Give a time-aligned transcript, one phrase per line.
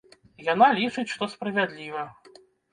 [0.47, 2.09] Яна лічыць, што справядліва.